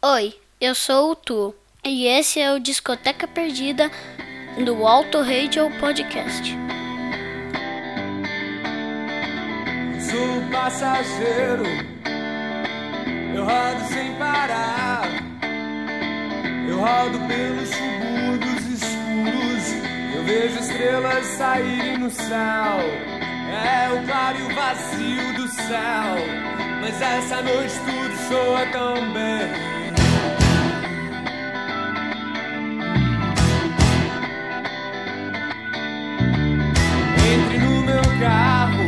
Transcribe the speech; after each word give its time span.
Oi, 0.00 0.32
eu 0.60 0.76
sou 0.76 1.10
o 1.10 1.16
Tu 1.16 1.52
e 1.84 2.06
esse 2.06 2.38
é 2.38 2.52
o 2.52 2.60
Discoteca 2.60 3.26
Perdida 3.26 3.90
do 4.64 4.86
Alto 4.86 5.20
Radio 5.20 5.68
Podcast. 5.80 6.56
Sou 10.00 10.52
passageiro, 10.52 11.64
eu 13.34 13.44
rodo 13.44 13.92
sem 13.92 14.14
parar. 14.14 15.02
Eu 16.68 16.78
rodo 16.78 17.18
pelos 17.26 17.68
subúrbios 17.68 18.80
escuros, 18.80 20.14
eu 20.14 20.22
vejo 20.22 20.60
estrelas 20.60 21.26
saírem 21.26 21.98
no 21.98 22.08
céu. 22.08 22.78
É 23.50 23.92
o 23.92 24.06
claro 24.06 24.38
e 24.38 24.42
o 24.42 24.54
vazio 24.54 25.34
do 25.34 25.48
céu, 25.48 26.14
mas 26.82 27.02
essa 27.02 27.42
noite 27.42 27.74
tudo 27.80 28.16
soa 28.28 28.64
tão 28.66 29.12
bem. 29.12 29.77
carro, 38.18 38.84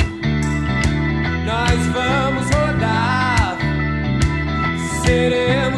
nós 1.47 1.87
vamos 1.87 2.51
rodar. 2.51 3.57
Seremos 5.05 5.70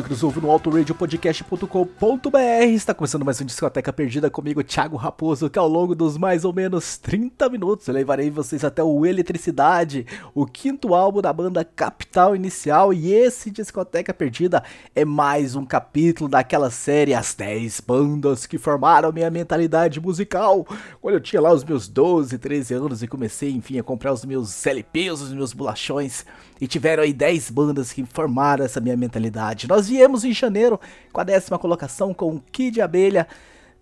você 0.00 0.02
que 0.02 0.10
nos 0.10 0.22
ouve 0.22 0.40
no 0.40 0.50
autoradiopodcast.com.br. 0.50 2.38
Está 2.70 2.94
começando 2.94 3.24
mais 3.24 3.40
um 3.40 3.44
Discoteca 3.44 3.92
Perdida 3.92 4.30
comigo, 4.30 4.62
Thiago 4.62 4.96
Raposo, 4.96 5.50
que 5.50 5.58
ao 5.58 5.68
longo 5.68 5.94
dos 5.94 6.16
mais 6.16 6.44
ou 6.44 6.52
menos 6.52 6.96
30 6.96 7.48
minutos 7.48 7.86
eu 7.86 7.94
levarei 7.94 8.30
vocês 8.30 8.64
até 8.64 8.82
o 8.82 9.04
Eletricidade, 9.04 10.06
o 10.34 10.46
quinto 10.46 10.94
álbum 10.94 11.20
da 11.20 11.32
banda 11.32 11.64
Capital 11.64 12.34
Inicial. 12.34 12.92
E 12.94 13.12
esse 13.12 13.50
Discoteca 13.50 14.14
Perdida 14.14 14.62
é 14.94 15.04
mais 15.04 15.54
um 15.54 15.66
capítulo 15.66 16.30
daquela 16.30 16.70
série 16.70 17.14
As 17.14 17.34
10 17.34 17.80
Bandas 17.80 18.46
que 18.46 18.58
formaram 18.58 19.12
minha 19.12 19.30
mentalidade 19.30 20.00
musical. 20.00 20.66
Quando 21.00 21.14
eu 21.14 21.20
tinha 21.20 21.42
lá 21.42 21.52
os 21.52 21.64
meus 21.64 21.88
12, 21.88 22.38
13 22.38 22.74
anos 22.74 23.02
e 23.02 23.08
comecei, 23.08 23.50
enfim, 23.50 23.78
a 23.78 23.82
comprar 23.82 24.12
os 24.12 24.24
meus 24.24 24.66
LPs, 24.66 25.20
os 25.20 25.32
meus 25.32 25.52
bolachões, 25.52 26.24
e 26.60 26.66
tiveram 26.66 27.02
aí 27.02 27.12
10 27.12 27.50
bandas 27.50 27.92
que 27.92 28.04
formaram 28.04 28.64
essa 28.64 28.80
minha 28.80 28.96
mentalidade. 28.96 29.66
Nós 29.66 29.89
viemos 29.90 30.24
em 30.24 30.32
janeiro 30.32 30.78
com 31.12 31.20
a 31.20 31.24
décima 31.24 31.58
colocação 31.58 32.14
com 32.14 32.38
Kid 32.52 32.80
Abelha. 32.80 33.26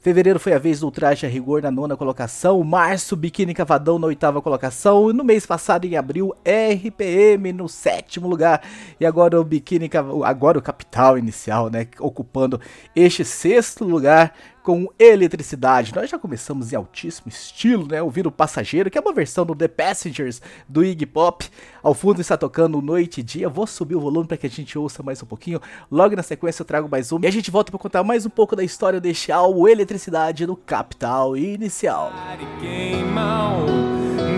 Fevereiro 0.01 0.41
foi 0.41 0.55
a 0.55 0.59
vez 0.59 0.81
do 0.81 0.91
traje 0.91 1.27
a 1.27 1.29
Rigor 1.29 1.61
na 1.61 1.71
nona 1.71 1.99
colocação, 1.99 2.65
março 2.65 3.15
Biquíni 3.15 3.53
Cavadão 3.53 3.99
na 3.99 4.07
oitava 4.07 4.41
colocação, 4.41 5.11
e 5.11 5.13
no 5.13 5.23
mês 5.23 5.45
passado, 5.45 5.85
em 5.85 5.97
abril, 5.97 6.35
RPM 6.47 7.53
no 7.53 7.69
sétimo 7.69 8.27
lugar, 8.27 8.63
e 8.99 9.05
agora 9.05 9.39
o 9.39 9.45
Biquíni 9.45 9.91
agora 10.25 10.57
o 10.59 10.63
Capital 10.63 11.19
Inicial, 11.19 11.69
né, 11.69 11.87
ocupando 12.01 12.59
este 12.97 13.23
sexto 13.23 13.85
lugar 13.85 14.33
com 14.69 14.87
eletricidade. 14.99 15.95
Nós 15.95 16.11
já 16.11 16.19
começamos 16.19 16.75
em 16.75 16.77
altíssimo 16.77 17.31
estilo, 17.31 17.89
né? 17.89 18.03
Ouvindo 18.03 18.27
o 18.27 18.31
Passageiro, 18.31 18.91
que 18.91 18.99
é 18.99 19.01
uma 19.01 19.15
versão 19.15 19.47
do 19.47 19.55
The 19.55 19.67
Passengers 19.67 20.43
do 20.69 20.85
Iggy 20.85 21.07
Pop. 21.07 21.49
Ao 21.83 21.95
fundo 21.95 22.21
está 22.21 22.37
tocando 22.37 22.83
Noite 22.83 23.21
e 23.21 23.23
Dia. 23.23 23.49
Vou 23.49 23.67
subir 23.67 23.95
o 23.95 24.01
volume 24.01 24.27
para 24.27 24.37
que 24.37 24.47
a 24.47 24.51
gente 24.51 24.79
ouça 24.79 25.03
mais 25.03 25.23
um 25.23 25.27
pouquinho. 25.27 25.59
Logo 25.91 26.15
na 26.15 26.23
sequência 26.23 26.61
eu 26.61 26.67
trago 26.67 26.87
mais 26.87 27.11
um. 27.11 27.19
E 27.23 27.27
a 27.27 27.31
gente 27.31 27.51
volta 27.51 27.73
para 27.73 27.81
contar 27.81 28.05
mais 28.05 28.27
um 28.27 28.29
pouco 28.29 28.55
da 28.55 28.63
história 28.63 29.01
deste 29.01 29.33
álbum 29.33 29.67
Eletricidade 29.67 30.47
no 30.47 30.55
Capital 30.55 31.35
Inicial. 31.35 32.13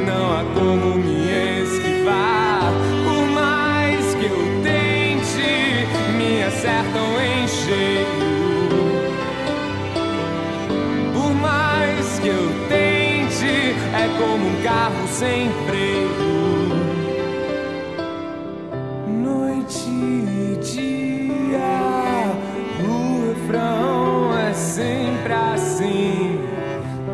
Não 0.07 0.33
há 0.33 0.45
como 0.55 1.10
como 14.21 14.47
um 14.47 14.63
carro 14.63 15.09
sem 15.09 15.51
freio. 15.67 16.11
Noite 19.09 19.89
e 19.89 20.59
dia, 20.63 21.57
o 22.87 23.31
refrão 23.31 24.39
é 24.39 24.53
sempre 24.53 25.33
assim. 25.33 26.39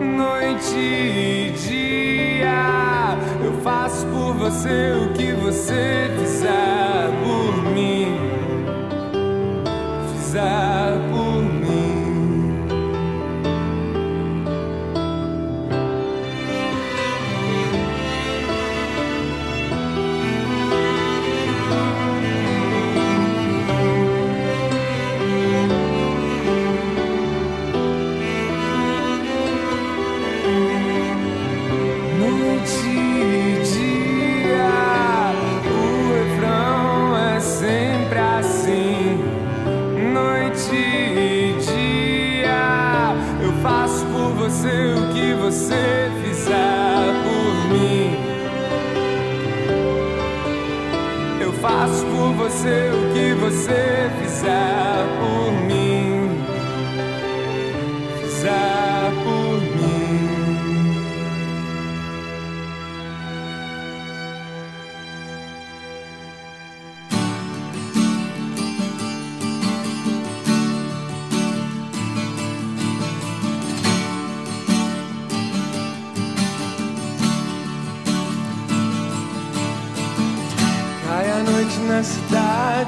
Noite 0.01 0.75
e 0.75 1.53
dia, 1.53 3.17
eu 3.45 3.53
faço 3.63 4.05
por 4.07 4.35
você 4.35 4.93
o 5.05 5.13
que 5.13 5.33
você 5.33 5.46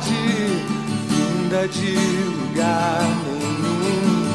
funda 0.06 1.68
de 1.68 1.96
lugar 1.96 3.02
nenhum. 3.26 4.28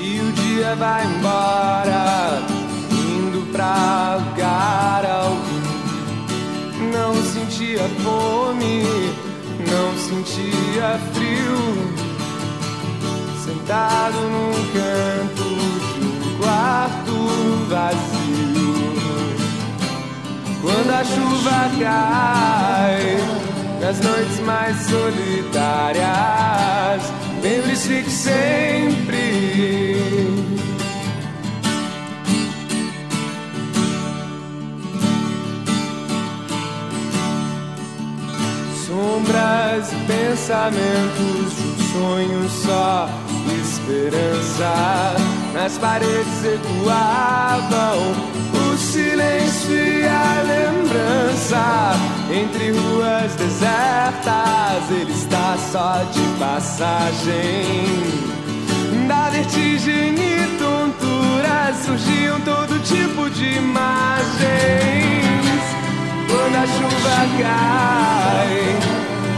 E 0.00 0.20
o 0.20 0.32
dia 0.32 0.74
vai 0.76 1.04
embora, 1.06 2.42
indo 2.90 3.50
pra 3.52 4.16
lugar 4.16 5.04
algum. 5.04 5.62
Não 6.92 7.14
sentia 7.32 7.88
fome, 8.02 8.84
não 9.70 9.96
sentia 9.98 10.98
frio. 11.14 11.92
Sentado 13.44 14.20
num 14.20 14.52
canto 14.72 15.48
de 15.94 16.04
um 16.04 16.38
quarto 16.38 17.14
vazio. 17.68 18.42
Quando 20.60 20.90
a 20.90 21.04
chuva 21.04 21.70
cai 21.80 23.16
nas 23.82 24.00
noites 24.00 24.38
mais 24.38 24.76
solitárias. 24.86 26.02
Lembre-se 27.42 28.02
que 28.04 28.10
sempre 28.10 29.16
sombras 38.86 39.92
e 39.92 39.96
pensamentos 40.06 41.56
de 41.56 41.62
um 41.66 41.76
sonho 41.92 42.48
só, 42.48 43.08
esperança 43.60 45.16
nas 45.54 45.76
paredes 45.78 46.44
ecoavam 46.44 48.41
o 48.72 48.76
silêncio 48.78 49.70
e 49.70 50.06
a 50.06 50.42
lembrança 50.46 51.92
entre 52.32 52.70
ruas 52.70 53.34
desertas. 53.34 54.90
Ele 54.90 55.12
está 55.12 55.58
só 55.70 56.02
de 56.10 56.20
passagem. 56.38 57.92
Da 59.06 59.28
vertigem 59.30 60.14
e 60.14 60.58
tontura 60.58 61.74
surgiam 61.84 62.40
todo 62.40 62.78
tipo 62.82 63.28
de 63.30 63.56
imagens. 63.56 63.92
Quando 66.28 66.56
a 66.56 66.66
chuva 66.66 67.26
cai 67.42 68.78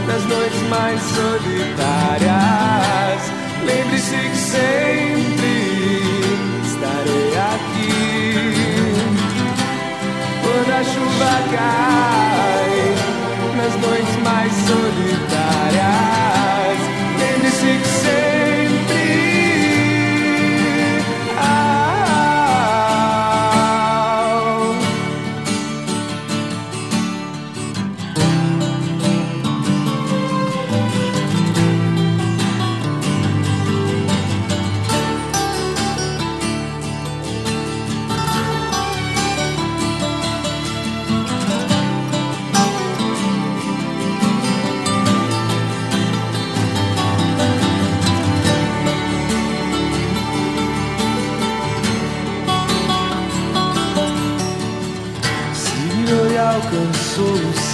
nas 0.07 0.23
noites 0.25 0.61
mais 0.69 1.01
solitárias, 1.01 2.31
lembre-se 3.65 4.15
que 4.15 4.37
sempre 4.37 5.55
estarei 6.63 7.37
aqui 7.37 8.04
a 10.75 10.83
chuva 10.83 11.33
cai 11.55 12.75
nas 13.55 13.75
noites 13.79 14.15
mais 14.23 14.51
solitárias. 14.67 15.79
Lembre-se 17.17 17.77
que 17.77 17.87
sempre 17.87 18.34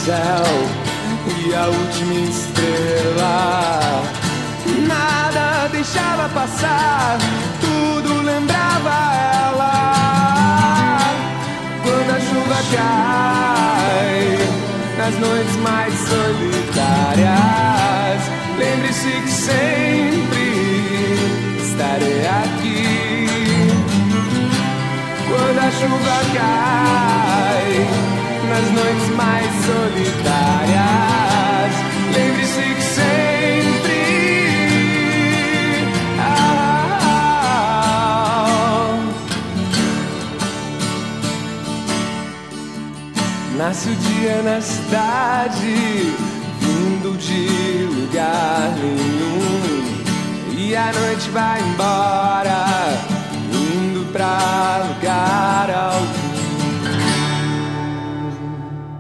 céu 0.06 0.46
e 1.28 1.54
a 1.54 1.68
última 1.68 2.14
estrela. 2.30 4.02
Nada 4.88 5.68
deixava 5.72 6.28
passar, 6.30 7.18
tudo 7.60 8.22
lembrava 8.24 8.90
ela. 9.46 10.98
Quando 11.84 12.10
a 12.10 12.20
chuva 12.20 12.60
cai 12.76 14.40
nas 14.98 15.16
noites 15.20 15.56
mais 15.58 15.94
solitárias, 16.10 17.32
lembre-se 18.58 19.12
que 19.12 19.32
sempre 19.32 20.46
estarei 21.62 22.28
aqui 22.28 22.62
chuva 25.72 26.20
cai 26.34 27.01
o 44.42 44.44
dia 44.44 44.52
na 44.56 44.62
cidade, 44.62 45.76
vindo 46.60 47.18
de 47.18 47.86
lugar 47.86 48.76
nenhum. 48.76 50.58
E 50.58 50.76
a 50.76 50.92
noite 50.92 51.30
vai 51.30 51.62
embora, 51.62 52.66
indo 53.54 54.12
pra 54.12 54.88
lugar 54.88 55.70
algum. 55.70 56.32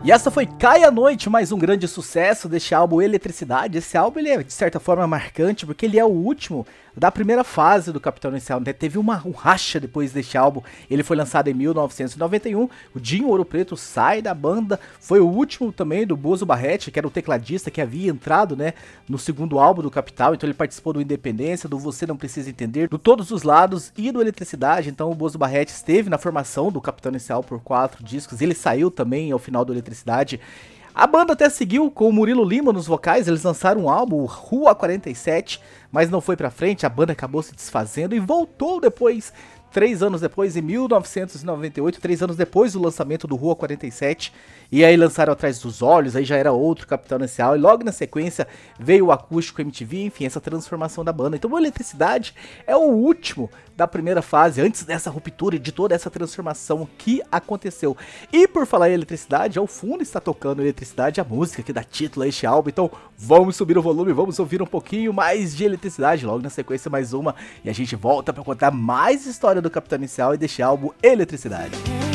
E 0.03 0.11
essa 0.11 0.31
foi 0.31 0.47
Cai 0.47 0.83
à 0.83 0.89
Noite, 0.89 1.29
mais 1.29 1.51
um 1.51 1.59
grande 1.59 1.87
sucesso 1.87 2.49
deste 2.49 2.73
álbum 2.73 3.01
Eletricidade. 3.01 3.77
Esse 3.77 3.95
álbum 3.95 4.19
ele 4.19 4.29
é 4.29 4.41
de 4.41 4.51
certa 4.51 4.79
forma 4.79 5.05
marcante 5.05 5.63
porque 5.63 5.85
ele 5.85 5.99
é 5.99 6.03
o 6.03 6.07
último 6.07 6.65
da 6.95 7.11
primeira 7.11 7.43
fase 7.43 7.91
do 7.91 7.99
Capitão 7.99 8.31
Inicial. 8.31 8.59
Né? 8.59 8.73
Teve 8.73 8.97
uma, 8.97 9.21
um 9.25 9.31
racha 9.31 9.79
depois 9.79 10.11
deste 10.11 10.37
álbum. 10.37 10.61
Ele 10.89 11.03
foi 11.03 11.15
lançado 11.15 11.47
em 11.47 11.53
1991. 11.53 12.69
O 12.93 12.99
Dinho 12.99 13.27
Ouro 13.27 13.45
Preto 13.45 13.77
sai 13.77 14.21
da 14.21 14.33
banda. 14.33 14.79
Foi 14.99 15.19
o 15.19 15.27
último 15.27 15.71
também 15.71 16.05
do 16.05 16.17
Bozo 16.17 16.45
Barrete, 16.45 16.91
que 16.91 16.99
era 16.99 17.07
o 17.07 17.11
tecladista 17.11 17.71
que 17.71 17.81
havia 17.81 18.11
entrado 18.11 18.55
né, 18.55 18.73
no 19.07 19.17
segundo 19.17 19.59
álbum 19.59 19.81
do 19.81 19.91
Capital. 19.91 20.33
Então 20.33 20.47
ele 20.47 20.53
participou 20.53 20.93
do 20.93 21.01
Independência, 21.01 21.69
do 21.69 21.79
Você 21.79 22.05
Não 22.05 22.17
Precisa 22.17 22.49
Entender, 22.49 22.89
do 22.89 22.97
Todos 22.97 23.31
os 23.31 23.43
Lados 23.43 23.91
e 23.97 24.11
do 24.11 24.21
Eletricidade. 24.21 24.89
Então 24.89 25.11
o 25.11 25.15
Bozo 25.15 25.37
Barrete 25.37 25.71
esteve 25.71 26.09
na 26.09 26.17
formação 26.17 26.71
do 26.71 26.81
Capitão 26.81 27.11
Inicial 27.11 27.43
por 27.43 27.61
quatro 27.61 28.03
discos. 28.03 28.41
Ele 28.41 28.53
saiu 28.53 28.91
também 28.91 29.31
ao 29.31 29.39
final 29.39 29.63
do 29.63 29.73
Eletricidade. 29.73 30.39
A 30.93 31.07
banda 31.07 31.31
até 31.31 31.49
seguiu 31.49 31.89
com 31.89 32.09
o 32.09 32.13
Murilo 32.13 32.43
Lima 32.43 32.73
nos 32.73 32.85
vocais, 32.85 33.25
eles 33.25 33.43
lançaram 33.43 33.83
um 33.83 33.89
álbum, 33.89 34.25
Rua 34.25 34.75
47, 34.75 35.61
mas 35.89 36.09
não 36.09 36.19
foi 36.19 36.35
pra 36.35 36.51
frente, 36.51 36.85
a 36.85 36.89
banda 36.89 37.13
acabou 37.13 37.41
se 37.41 37.55
desfazendo 37.55 38.13
e 38.13 38.19
voltou 38.19 38.81
depois, 38.81 39.31
três 39.71 40.03
anos 40.03 40.21
depois, 40.21 40.55
em 40.55 40.61
1998, 40.61 42.01
três 42.01 42.21
anos 42.21 42.35
depois 42.35 42.73
do 42.73 42.81
lançamento 42.81 43.27
do 43.27 43.35
Rua 43.35 43.55
47, 43.55 44.33
e 44.71 44.85
aí 44.85 44.95
lançaram 44.95 45.33
Atrás 45.33 45.59
dos 45.59 45.81
Olhos, 45.81 46.15
aí 46.15 46.23
já 46.23 46.35
era 46.35 46.51
outro 46.51 46.87
Capitão 46.87 47.17
Inicial, 47.17 47.55
e 47.55 47.59
logo 47.59 47.83
na 47.83 47.91
sequência 47.91 48.47
veio 48.79 49.07
o 49.07 49.11
acústico 49.11 49.61
MTV, 49.61 50.05
enfim, 50.05 50.25
essa 50.25 50.39
transformação 50.39 51.03
da 51.03 51.11
banda. 51.11 51.35
Então, 51.35 51.55
a 51.55 51.59
Eletricidade 51.59 52.33
é 52.65 52.75
o 52.75 52.81
último 52.81 53.49
da 53.75 53.87
primeira 53.87 54.21
fase, 54.21 54.61
antes 54.61 54.83
dessa 54.83 55.09
ruptura 55.09 55.55
e 55.55 55.59
de 55.59 55.71
toda 55.71 55.95
essa 55.95 56.09
transformação 56.09 56.87
que 56.97 57.21
aconteceu. 57.31 57.97
E 58.31 58.47
por 58.47 58.65
falar 58.65 58.89
em 58.89 58.93
eletricidade, 58.93 59.57
ao 59.57 59.65
fundo 59.65 60.03
está 60.03 60.19
tocando 60.19 60.61
Eletricidade, 60.61 61.19
a 61.19 61.23
música 61.23 61.63
que 61.63 61.73
dá 61.73 61.83
título 61.83 62.23
a 62.23 62.27
este 62.27 62.45
álbum. 62.45 62.69
Então, 62.69 62.91
vamos 63.17 63.55
subir 63.55 63.77
o 63.77 63.81
volume, 63.81 64.13
vamos 64.13 64.37
ouvir 64.39 64.61
um 64.61 64.65
pouquinho 64.65 65.13
mais 65.13 65.55
de 65.55 65.63
eletricidade, 65.63 66.25
logo 66.25 66.43
na 66.43 66.49
sequência 66.49 66.89
mais 66.89 67.13
uma, 67.13 67.35
e 67.63 67.69
a 67.69 67.73
gente 67.73 67.95
volta 67.95 68.31
para 68.33 68.43
contar 68.43 68.71
mais 68.71 69.25
história 69.25 69.60
do 69.61 69.69
Capitão 69.69 69.97
Inicial 69.97 70.33
e 70.33 70.37
deste 70.37 70.61
álbum 70.61 70.89
Eletricidade. 71.01 71.75
Eletricidade 71.75 72.10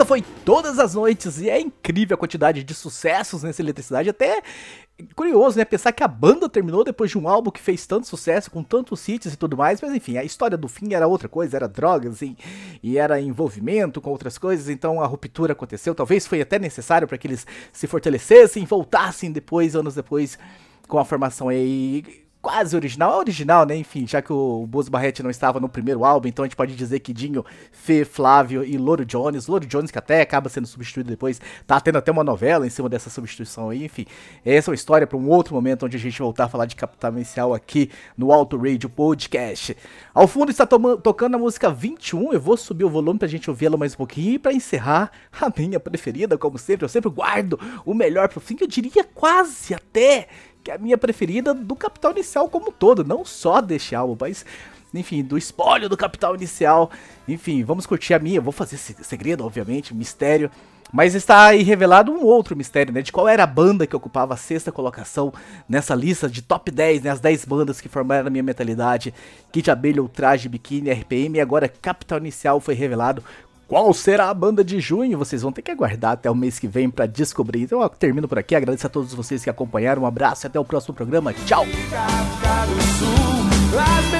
essa 0.00 0.06
foi 0.06 0.24
Todas 0.46 0.78
as 0.78 0.94
Noites, 0.94 1.42
e 1.42 1.50
é 1.50 1.60
incrível 1.60 2.14
a 2.14 2.18
quantidade 2.18 2.64
de 2.64 2.72
sucessos 2.72 3.42
nessa 3.42 3.60
eletricidade, 3.60 4.08
até 4.08 4.42
curioso, 5.14 5.58
né? 5.58 5.64
Pensar 5.66 5.92
que 5.92 6.02
a 6.02 6.08
banda 6.08 6.48
terminou 6.48 6.82
depois 6.82 7.10
de 7.10 7.18
um 7.18 7.28
álbum 7.28 7.50
que 7.50 7.60
fez 7.60 7.86
tanto 7.86 8.06
sucesso, 8.06 8.50
com 8.50 8.62
tantos 8.62 9.06
hits 9.06 9.34
e 9.34 9.36
tudo 9.36 9.58
mais, 9.58 9.78
mas 9.78 9.94
enfim, 9.94 10.16
a 10.16 10.24
história 10.24 10.56
do 10.56 10.68
fim 10.68 10.94
era 10.94 11.06
outra 11.06 11.28
coisa, 11.28 11.54
era 11.54 11.68
drogas 11.68 12.22
e, 12.22 12.34
e 12.82 12.96
era 12.96 13.20
envolvimento 13.20 14.00
com 14.00 14.08
outras 14.08 14.38
coisas, 14.38 14.70
então 14.70 15.02
a 15.02 15.06
ruptura 15.06 15.52
aconteceu. 15.52 15.94
Talvez 15.94 16.26
foi 16.26 16.40
até 16.40 16.58
necessário 16.58 17.06
para 17.06 17.18
que 17.18 17.26
eles 17.26 17.46
se 17.70 17.86
fortalecessem, 17.86 18.64
voltassem 18.64 19.30
depois, 19.30 19.76
anos 19.76 19.94
depois, 19.94 20.38
com 20.88 20.98
a 20.98 21.04
formação 21.04 21.48
aí 21.50 22.24
quase 22.40 22.74
original, 22.74 23.12
é 23.12 23.16
original, 23.16 23.66
né? 23.66 23.76
Enfim, 23.76 24.06
já 24.06 24.22
que 24.22 24.32
o 24.32 24.66
Bozo 24.66 24.90
Barrett 24.90 25.22
não 25.22 25.30
estava 25.30 25.60
no 25.60 25.68
primeiro 25.68 26.04
álbum, 26.04 26.28
então 26.28 26.42
a 26.44 26.48
gente 26.48 26.56
pode 26.56 26.74
dizer 26.74 27.00
que 27.00 27.12
Dinho, 27.12 27.44
Fê, 27.70 28.04
Flávio 28.04 28.64
e 28.64 28.78
Loro 28.78 29.04
Jones, 29.04 29.46
Loro 29.46 29.66
Jones 29.66 29.90
que 29.90 29.98
até 29.98 30.22
acaba 30.22 30.48
sendo 30.48 30.66
substituído 30.66 31.10
depois, 31.10 31.40
tá 31.66 31.78
tendo 31.80 31.98
até 31.98 32.10
uma 32.10 32.24
novela 32.24 32.66
em 32.66 32.70
cima 32.70 32.88
dessa 32.88 33.10
substituição 33.10 33.70
aí, 33.70 33.84
enfim. 33.84 34.06
Essa 34.44 34.70
é 34.70 34.72
uma 34.72 34.74
história 34.74 35.06
para 35.06 35.18
um 35.18 35.28
outro 35.28 35.54
momento 35.54 35.84
onde 35.84 35.96
a 35.96 36.00
gente 36.00 36.18
voltar 36.18 36.44
a 36.44 36.48
falar 36.48 36.66
de 36.66 36.76
Capital 36.76 37.12
Inicial 37.12 37.52
aqui 37.52 37.90
no 38.16 38.32
Auto 38.32 38.56
Radio 38.56 38.88
Podcast. 38.88 39.76
Ao 40.14 40.26
fundo 40.26 40.50
está 40.50 40.66
tocando 40.66 41.34
a 41.34 41.38
música 41.38 41.70
21, 41.70 42.32
eu 42.32 42.40
vou 42.40 42.56
subir 42.56 42.84
o 42.84 42.90
volume 42.90 43.18
pra 43.18 43.28
gente 43.28 43.50
ouvi-la 43.50 43.76
mais 43.76 43.94
um 43.94 43.98
pouquinho 43.98 44.34
e 44.34 44.38
para 44.38 44.52
encerrar 44.52 45.10
a 45.38 45.52
minha 45.56 45.78
preferida, 45.78 46.38
como 46.38 46.58
sempre, 46.58 46.84
eu 46.84 46.88
sempre 46.88 47.10
guardo 47.10 47.58
o 47.84 47.92
melhor 47.92 48.28
pro 48.28 48.40
fim, 48.40 48.56
eu 48.60 48.66
diria 48.66 49.04
quase 49.04 49.74
até 49.74 50.28
que 50.62 50.70
é 50.70 50.74
a 50.74 50.78
minha 50.78 50.98
preferida 50.98 51.54
do 51.54 51.74
Capital 51.74 52.12
Inicial 52.12 52.48
como 52.48 52.68
um 52.68 52.72
todo, 52.72 53.04
não 53.04 53.24
só 53.24 53.60
deste 53.60 53.94
álbum, 53.94 54.16
mas 54.20 54.44
enfim, 54.92 55.22
do 55.22 55.38
espólio 55.38 55.88
do 55.88 55.96
Capital 55.96 56.34
Inicial. 56.34 56.90
Enfim, 57.28 57.62
vamos 57.62 57.86
curtir 57.86 58.14
a 58.14 58.18
minha, 58.18 58.40
vou 58.40 58.52
fazer 58.52 58.76
segredo, 58.76 59.44
obviamente, 59.44 59.94
mistério. 59.94 60.50
Mas 60.92 61.14
está 61.14 61.46
aí 61.46 61.62
revelado 61.62 62.10
um 62.10 62.24
outro 62.24 62.56
mistério, 62.56 62.92
né? 62.92 63.00
De 63.00 63.12
qual 63.12 63.28
era 63.28 63.44
a 63.44 63.46
banda 63.46 63.86
que 63.86 63.94
ocupava 63.94 64.34
a 64.34 64.36
sexta 64.36 64.72
colocação 64.72 65.32
nessa 65.68 65.94
lista 65.94 66.28
de 66.28 66.42
top 66.42 66.68
10, 66.72 67.02
né? 67.02 67.10
As 67.10 67.20
10 67.20 67.44
bandas 67.44 67.80
que 67.80 67.88
formaram 67.88 68.26
a 68.26 68.30
minha 68.30 68.42
mentalidade. 68.42 69.14
Kid 69.52 69.70
Abelha, 69.70 70.02
Ultraje, 70.02 70.48
Biquíni, 70.48 70.90
RPM. 70.90 71.38
E 71.38 71.40
agora 71.40 71.68
Capital 71.68 72.18
Inicial 72.18 72.58
foi 72.58 72.74
revelado 72.74 73.22
qual 73.70 73.94
será 73.94 74.28
a 74.28 74.34
banda 74.34 74.62
de 74.64 74.80
junho? 74.80 75.16
Vocês 75.16 75.42
vão 75.42 75.52
ter 75.52 75.62
que 75.62 75.70
aguardar 75.70 76.10
até 76.10 76.28
o 76.28 76.34
mês 76.34 76.58
que 76.58 76.66
vem 76.66 76.90
para 76.90 77.06
descobrir. 77.06 77.62
Então 77.62 77.80
eu 77.80 77.88
termino 77.88 78.26
por 78.26 78.36
aqui, 78.36 78.56
agradeço 78.56 78.84
a 78.84 78.90
todos 78.90 79.14
vocês 79.14 79.44
que 79.44 79.48
acompanharam, 79.48 80.02
um 80.02 80.06
abraço 80.06 80.44
e 80.44 80.48
até 80.48 80.58
o 80.58 80.64
próximo 80.64 80.92
programa. 80.92 81.32
Tchau! 81.32 81.64
Mas 83.72 84.10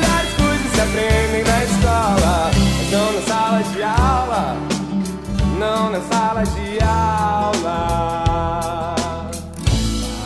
não 5.59 5.91
na 5.91 6.01
sala 6.01 6.45
de 6.45 6.79
aula. 6.85 8.95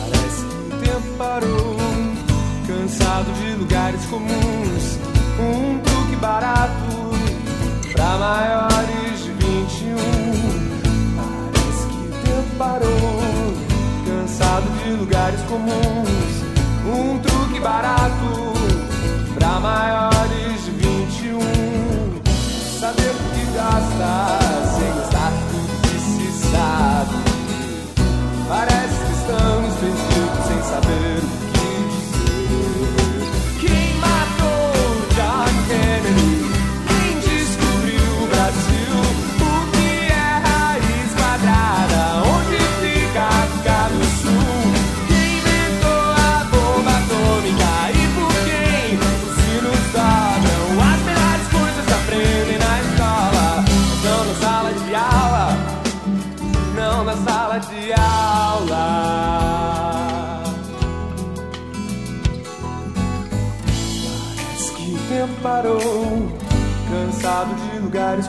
Parece 0.01 0.45
que 0.45 0.53
o 0.53 0.69
tempo 0.81 1.17
parou, 1.17 1.75
cansado 2.67 3.33
de 3.33 3.55
lugares 3.55 4.05
comuns, 4.05 4.99
um 5.39 5.79
truque 5.79 6.15
barato 6.17 7.09
pra 7.91 8.19
maiores 8.19 8.74
parou, 12.57 13.53
cansado 14.05 14.65
de 14.83 14.91
lugares 14.91 15.41
comuns. 15.41 16.35
Um 16.85 17.19
truque 17.19 17.59
barato 17.59 18.53
pra 19.35 19.59
maiores 19.59 20.65
de 20.65 20.71
21. 20.71 21.39
Saber 22.79 23.11
o 23.11 23.23
que 23.33 23.45
gasta 23.53 24.39
sem 24.77 24.89
gastar 24.95 25.31
tudo 25.51 25.81
que 25.81 25.97
se 25.99 26.27
sabe. 26.51 27.17
Parece 28.47 28.97
que 29.05 29.13
estamos 29.13 29.73
vencidos 29.81 30.45
sem 30.47 30.63
saber 30.63 31.04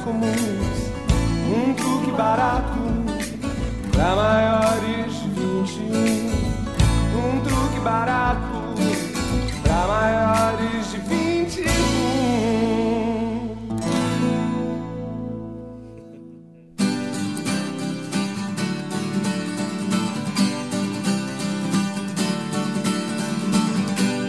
comuns. 0.07 0.95
Um 1.53 1.75
truque 1.75 2.13
barato 2.13 2.79
para 3.93 4.15
maiores 4.15 5.13
de 5.21 5.29
21. 5.31 5.87
Um 7.19 7.41
truque 7.41 7.81
barato 7.81 8.75
para 9.65 9.87
maiores 9.89 10.91
de 10.93 10.99
21. 10.99 11.67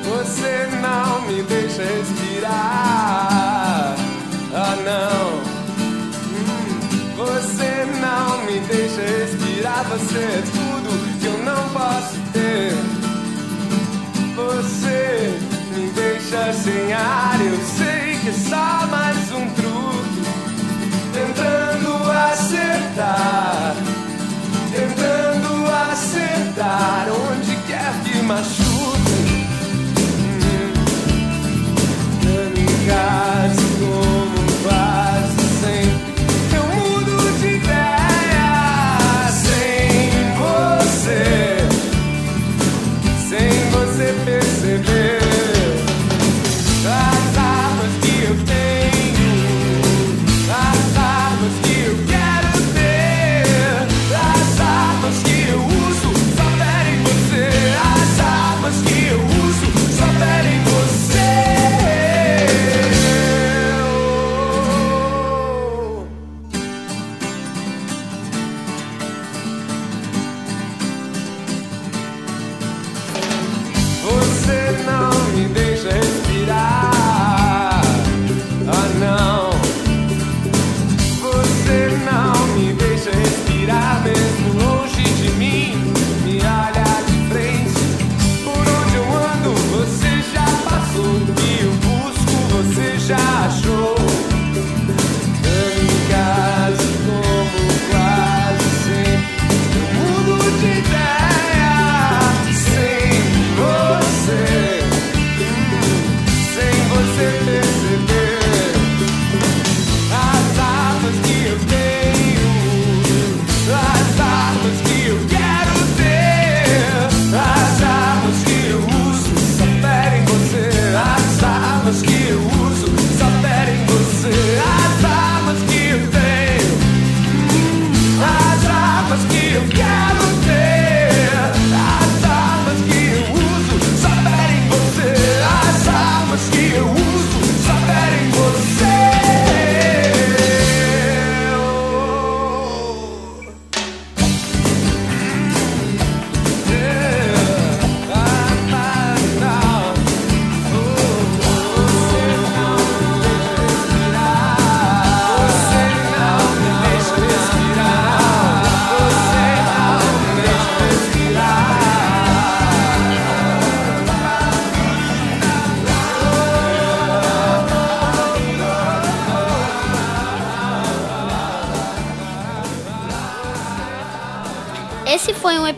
Você 0.03 0.67
não 0.81 1.21
me 1.27 1.43
deixa 1.43 1.83
respirar. 1.83 3.26
Deixa 8.97 9.01
respirar. 9.01 9.83
Você 9.89 10.17
é 10.17 10.43
tudo 10.51 11.19
que 11.19 11.25
eu 11.25 11.37
não 11.43 11.69
posso 11.69 12.17
ter. 12.33 12.73
Você 14.35 15.39
me 15.75 15.89
deixa 15.91 16.53
sem 16.53 16.93
ar. 16.93 17.39
Eu 17.39 17.57
sei 17.77 18.17
que 18.19 18.29
é 18.29 18.33
só 18.33 18.87
mais 18.87 19.31
um 19.31 19.49
truque. 19.51 20.23
Tentando 21.13 22.11
acertar. 22.11 23.75
Tentando 24.71 25.71
acertar 25.91 27.07
onde 27.31 27.55
quer 27.67 27.93
que 28.03 28.21
machuque. 28.23 28.66